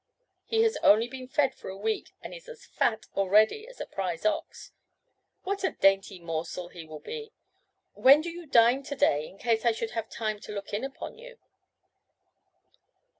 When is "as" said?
2.49-2.65, 3.67-3.79